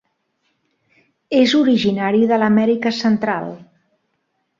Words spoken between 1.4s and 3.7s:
originari de l'Amèrica Central.